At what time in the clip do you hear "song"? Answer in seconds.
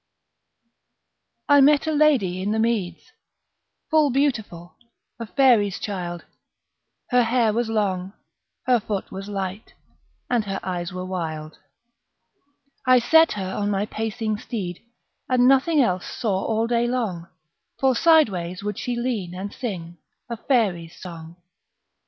20.99-21.35